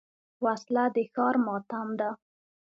وسله 0.45 0.85
د 0.95 0.97
ښار 1.13 1.35
ماتم 1.45 1.87
ده 1.99 2.09